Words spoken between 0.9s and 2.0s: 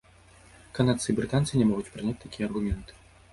і брытанцы не могуць